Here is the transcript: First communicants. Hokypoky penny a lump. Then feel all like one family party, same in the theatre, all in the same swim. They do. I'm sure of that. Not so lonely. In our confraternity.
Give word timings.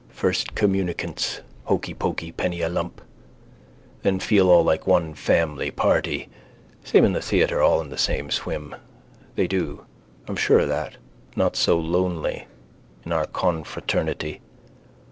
First 0.09 0.55
communicants. 0.55 1.41
Hokypoky 1.67 2.35
penny 2.35 2.61
a 2.63 2.69
lump. 2.69 3.01
Then 4.01 4.19
feel 4.19 4.49
all 4.49 4.63
like 4.63 4.87
one 4.87 5.13
family 5.13 5.69
party, 5.69 6.27
same 6.83 7.05
in 7.05 7.13
the 7.13 7.21
theatre, 7.21 7.61
all 7.61 7.79
in 7.81 7.89
the 7.91 7.99
same 7.99 8.31
swim. 8.31 8.75
They 9.35 9.45
do. 9.45 9.85
I'm 10.27 10.37
sure 10.37 10.57
of 10.61 10.69
that. 10.69 10.95
Not 11.35 11.55
so 11.55 11.77
lonely. 11.77 12.47
In 13.05 13.11
our 13.11 13.27
confraternity. 13.27 14.41